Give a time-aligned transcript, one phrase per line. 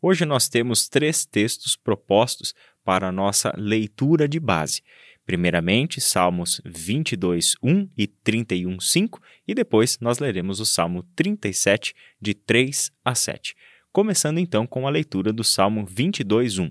[0.00, 2.54] Hoje nós temos três textos propostos
[2.84, 4.82] para a nossa leitura de base.
[5.26, 12.32] Primeiramente, Salmos 22, 1 e 31, 5, e depois nós leremos o Salmo 37, de
[12.32, 13.54] 3 a 7.
[13.92, 16.70] Começando então com a leitura do Salmo 22, 1.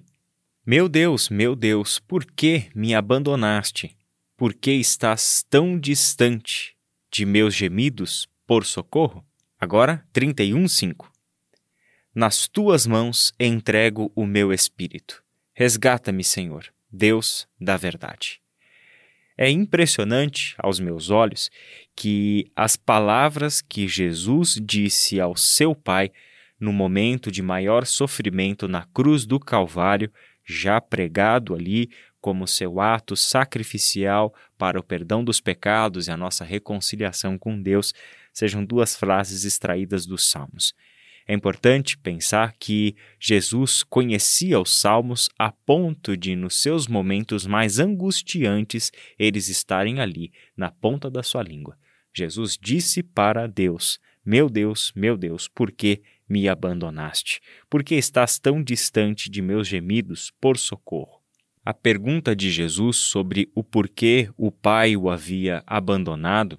[0.65, 3.95] Meu Deus, meu Deus, por que me abandonaste?
[4.35, 6.75] Por que estás tão distante
[7.11, 9.23] de meus gemidos por socorro?
[9.59, 11.16] Agora, 31, 5.
[12.19, 15.21] Nas tuas mãos entrego o meu espírito.
[15.53, 18.41] Resgata-me, Senhor, Deus da verdade.
[19.37, 21.51] É impressionante aos meus olhos
[21.95, 26.11] que as palavras que Jesus disse ao seu Pai
[26.59, 30.11] no momento de maior sofrimento na cruz do Calvário,
[30.43, 36.43] já pregado ali como seu ato sacrificial para o perdão dos pecados e a nossa
[36.43, 37.93] reconciliação com Deus,
[38.33, 40.73] sejam duas frases extraídas dos Salmos.
[41.27, 47.79] É importante pensar que Jesus conhecia os Salmos a ponto de, nos seus momentos mais
[47.79, 51.77] angustiantes, eles estarem ali, na ponta da sua língua.
[52.15, 57.41] Jesus disse para Deus: Meu Deus, meu Deus, por que me abandonaste?
[57.69, 61.21] Por que estás tão distante de meus gemidos por socorro?
[61.65, 66.57] A pergunta de Jesus sobre o porquê o Pai o havia abandonado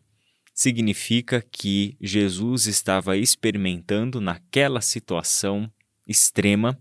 [0.58, 5.70] significa que Jesus estava experimentando naquela situação
[6.04, 6.76] extrema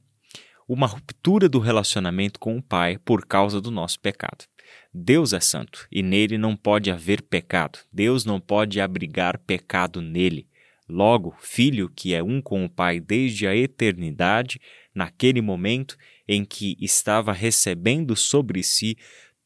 [0.68, 4.46] uma ruptura do relacionamento com o Pai por causa do nosso pecado.
[4.92, 7.78] Deus é santo e nele não pode haver pecado.
[7.94, 10.48] Deus não pode abrigar pecado nele.
[10.90, 14.60] Logo, filho que é um com o Pai desde a eternidade,
[14.92, 15.96] naquele momento
[16.28, 18.98] em que estava recebendo sobre si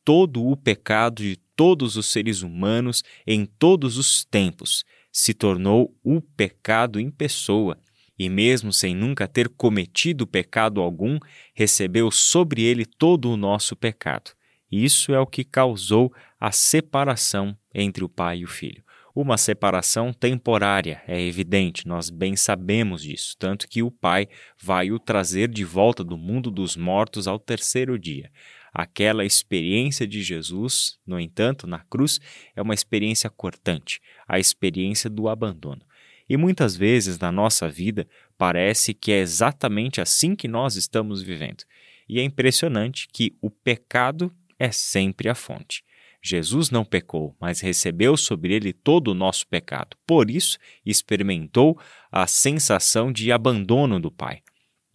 [0.06, 6.20] todo o pecado de todos os seres humanos em todos os tempos, se tornou o
[6.20, 7.78] pecado em pessoa,
[8.18, 11.20] e mesmo sem nunca ter cometido pecado algum,
[11.54, 14.32] recebeu sobre ele todo o nosso pecado.
[14.72, 18.84] Isso é o que causou a separação entre o pai e o filho.
[19.14, 24.28] Uma separação temporária, é evidente, nós bem sabemos disso, tanto que o pai
[24.60, 28.32] vai o trazer de volta do mundo dos mortos ao terceiro dia.
[28.74, 32.20] Aquela experiência de Jesus, no entanto, na cruz,
[32.56, 35.82] é uma experiência cortante, a experiência do abandono.
[36.30, 41.66] E muitas vezes na nossa vida parece que é exatamente assim que nós estamos vivendo.
[42.08, 45.84] E é impressionante que o pecado é sempre a fonte.
[46.24, 49.98] Jesus não pecou, mas recebeu sobre ele todo o nosso pecado.
[50.06, 51.80] Por isso, experimentou
[52.12, 54.42] a sensação de abandono do Pai.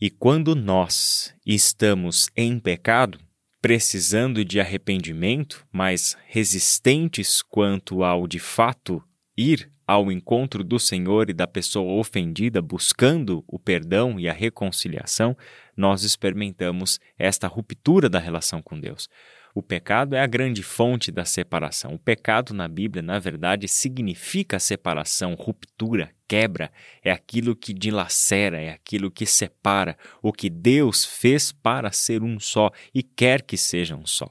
[0.00, 3.18] E quando nós estamos em pecado,
[3.60, 9.02] precisando de arrependimento, mas resistentes quanto ao de fato
[9.36, 15.36] ir ao encontro do Senhor e da pessoa ofendida, buscando o perdão e a reconciliação,
[15.76, 19.08] nós experimentamos esta ruptura da relação com Deus.
[19.56, 21.94] O pecado é a grande fonte da separação.
[21.94, 26.70] O pecado na Bíblia, na verdade, significa separação, ruptura, quebra.
[27.02, 29.96] É aquilo que dilacera, é aquilo que separa.
[30.20, 34.28] O que Deus fez para ser um só e quer que seja um só.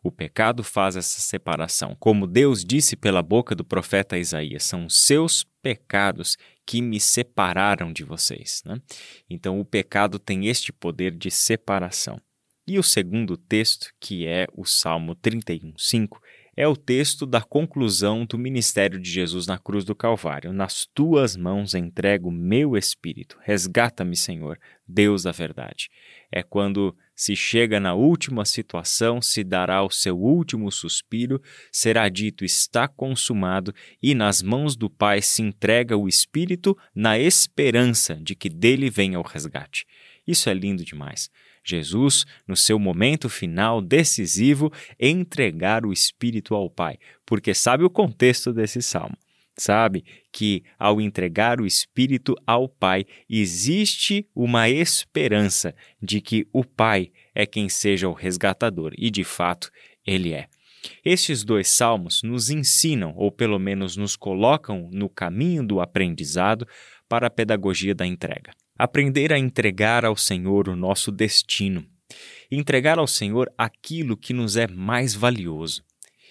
[0.00, 1.96] O pecado faz essa separação.
[1.98, 8.04] Como Deus disse pela boca do profeta Isaías, são seus pecados que me separaram de
[8.04, 8.62] vocês.
[8.64, 8.80] Né?
[9.28, 12.20] Então, o pecado tem este poder de separação.
[12.68, 16.20] E o segundo texto, que é o Salmo 31:5,
[16.54, 20.52] é o texto da conclusão do ministério de Jesus na cruz do Calvário.
[20.52, 23.38] Nas tuas mãos entrego meu espírito.
[23.40, 25.88] Resgata-me, Senhor, Deus da verdade.
[26.30, 31.40] É quando se chega na última situação, se dará o seu último suspiro,
[31.72, 38.14] será dito está consumado, e nas mãos do Pai se entrega o espírito na esperança
[38.16, 39.86] de que dele venha o resgate.
[40.26, 41.30] Isso é lindo demais.
[41.64, 48.52] Jesus, no seu momento final decisivo, entregar o Espírito ao Pai, porque sabe o contexto
[48.52, 49.16] desse salmo.
[49.56, 57.10] Sabe que ao entregar o Espírito ao Pai, existe uma esperança de que o Pai
[57.34, 59.70] é quem seja o resgatador, e de fato
[60.06, 60.46] ele é.
[61.04, 66.66] Estes dois salmos nos ensinam, ou pelo menos nos colocam no caminho do aprendizado
[67.08, 68.52] para a pedagogia da entrega.
[68.78, 71.84] Aprender a entregar ao Senhor o nosso destino,
[72.48, 75.82] entregar ao Senhor aquilo que nos é mais valioso.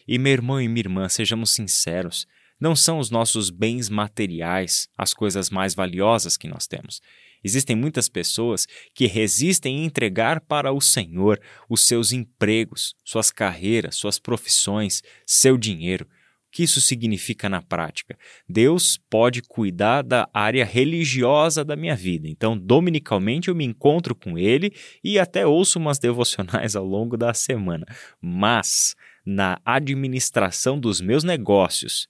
[0.08, 2.26] E meu irmão e minha irmã, sejamos sinceros,
[2.58, 7.02] não são os nossos bens materiais as coisas mais valiosas que nós temos.
[7.44, 8.66] Existem muitas pessoas
[8.96, 11.40] que resistem em entregar para o Senhor
[11.70, 16.08] os seus empregos, suas carreiras, suas profissões, seu dinheiro.
[16.52, 18.18] Que isso significa na prática?
[18.48, 22.28] Deus pode cuidar da área religiosa da minha vida.
[22.28, 24.74] Então, dominicalmente eu me encontro com Ele
[25.04, 27.86] e até ouço umas devocionais ao longo da semana.
[28.22, 28.96] Mas,
[29.26, 32.08] na administração dos meus negócios,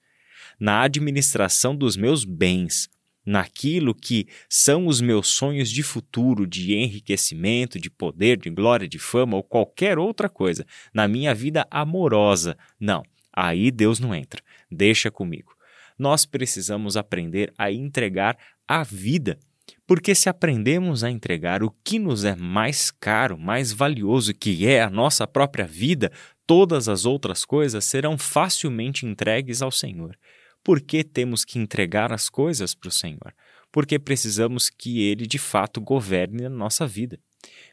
[0.60, 2.90] na administração dos meus bens,
[3.26, 8.98] naquilo que são os meus sonhos de futuro, de enriquecimento, de poder, de glória, de
[8.98, 12.58] fama ou qualquer outra coisa, na minha vida amorosa.
[12.80, 13.04] Não
[13.40, 14.42] Aí Deus não entra.
[14.72, 15.56] Deixa comigo.
[15.96, 18.36] Nós precisamos aprender a entregar
[18.68, 19.38] a vida.
[19.86, 24.82] Porque se aprendemos a entregar o que nos é mais caro, mais valioso, que é
[24.82, 26.12] a nossa própria vida,
[26.48, 30.18] todas as outras coisas serão facilmente entregues ao Senhor.
[30.64, 33.36] Por que temos que entregar as coisas para o Senhor?
[33.72, 37.20] Porque precisamos que Ele de fato governe a nossa vida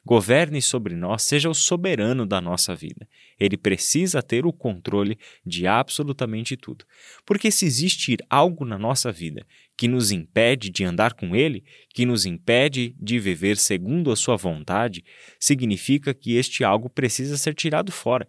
[0.05, 3.09] governe sobre nós, seja o soberano da nossa vida.
[3.39, 6.85] Ele precisa ter o controle de absolutamente tudo.
[7.25, 9.47] Porque se existir algo na nossa vida
[9.77, 14.37] que nos impede de andar com Ele, que nos impede de viver segundo a Sua
[14.37, 15.05] vontade,
[15.39, 18.29] significa que este algo precisa ser tirado fora.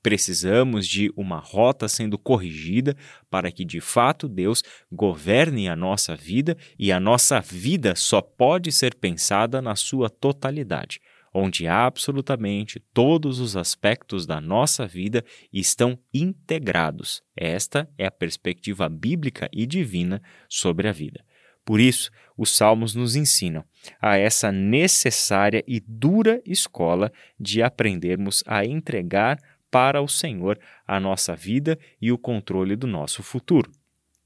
[0.00, 2.96] Precisamos de uma rota sendo corrigida
[3.30, 8.72] para que de fato Deus governe a nossa vida e a nossa vida só pode
[8.72, 11.00] ser pensada na sua totalidade,
[11.32, 17.22] onde absolutamente todos os aspectos da nossa vida estão integrados.
[17.36, 21.24] Esta é a perspectiva bíblica e divina sobre a vida.
[21.64, 23.64] Por isso, os Salmos nos ensinam
[24.00, 29.38] a essa necessária e dura escola de aprendermos a entregar
[29.70, 33.70] para o Senhor a nossa vida e o controle do nosso futuro.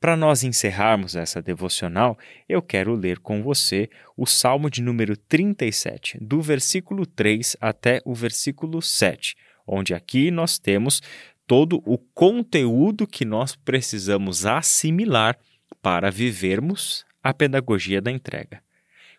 [0.07, 2.17] Para nós encerrarmos essa devocional,
[2.49, 8.15] eu quero ler com você o Salmo de número 37, do versículo 3 até o
[8.15, 9.35] versículo 7,
[9.67, 11.03] onde aqui nós temos
[11.45, 15.37] todo o conteúdo que nós precisamos assimilar
[15.83, 18.63] para vivermos a pedagogia da entrega.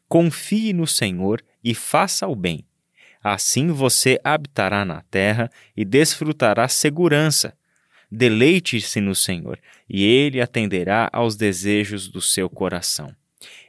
[0.08, 2.66] Confie no Senhor e faça o bem
[3.30, 7.54] Assim você habitará na terra e desfrutará segurança.
[8.12, 9.60] Deleite-se no Senhor,
[9.90, 13.14] e Ele atenderá aos desejos do seu coração.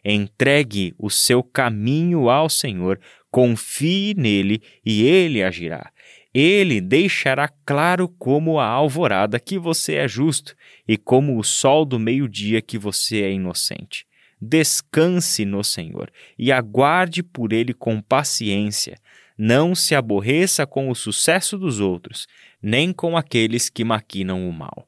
[0.05, 3.00] Entregue o seu caminho ao Senhor,
[3.31, 5.90] confie nele e ele agirá.
[6.32, 10.55] Ele deixará claro como a alvorada que você é justo
[10.87, 14.06] e como o sol do meio-dia que você é inocente.
[14.40, 18.96] Descanse no Senhor e aguarde por ele com paciência.
[19.38, 22.26] Não se aborreça com o sucesso dos outros,
[22.61, 24.85] nem com aqueles que maquinam o mal.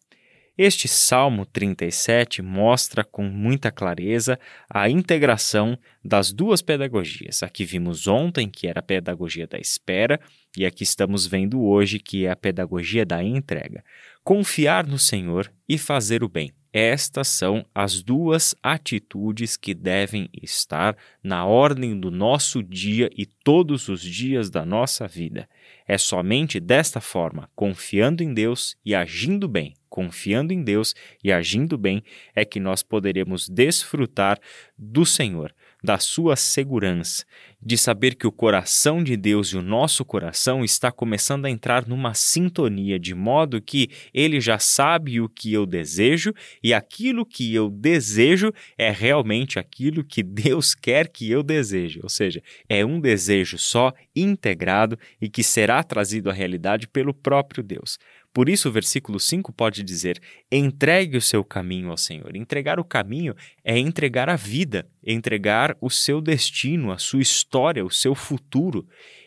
[0.59, 4.39] Este Salmo 37 mostra com muita clareza
[4.69, 7.43] a integração das duas pedagogias.
[7.43, 10.21] A que vimos ontem, que era a pedagogia da espera,
[10.55, 13.83] e a que estamos vendo hoje, que é a pedagogia da entrega.
[14.23, 16.53] Confiar no Senhor e fazer o bem.
[16.73, 23.89] Estas são as duas atitudes que devem estar na ordem do nosso dia e todos
[23.89, 25.49] os dias da nossa vida.
[25.87, 30.95] É somente desta forma, confiando em Deus e agindo bem, confiando em Deus
[31.25, 32.05] e agindo bem,
[32.37, 34.39] é que nós poderemos desfrutar
[34.79, 37.25] do Senhor, da sua segurança,
[37.63, 41.87] de saber que o coração de Deus e o nosso coração está começando a entrar
[41.87, 46.33] numa sintonia, de modo que ele já sabe o que eu desejo
[46.63, 52.09] e aquilo que eu desejo é realmente aquilo que Deus quer que eu deseje, ou
[52.09, 57.99] seja, é um desejo só, integrado e que será trazido à realidade pelo próprio Deus.
[58.33, 60.21] Por isso, o versículo 5 pode dizer:
[60.51, 62.37] entregue o seu caminho ao Senhor.
[62.37, 63.35] Entregar o caminho
[63.65, 68.87] é entregar a vida, entregar o seu destino, a sua história, o seu futuro.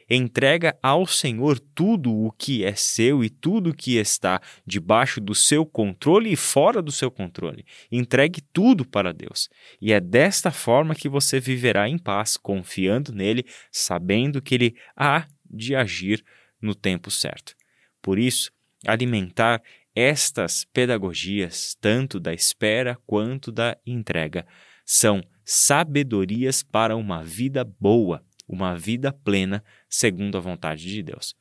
[0.09, 5.33] Entrega ao Senhor tudo o que é seu e tudo o que está debaixo do
[5.33, 7.65] seu controle e fora do seu controle.
[7.91, 9.49] Entregue tudo para Deus.
[9.81, 15.25] E é desta forma que você viverá em paz, confiando nele, sabendo que ele há
[15.49, 16.23] de agir
[16.61, 17.55] no tempo certo.
[18.01, 18.51] Por isso,
[18.85, 19.61] alimentar
[19.95, 24.45] estas pedagogias, tanto da espera quanto da entrega,
[24.85, 31.35] são sabedorias para uma vida boa, uma vida plena, segundo a vontade de Deus.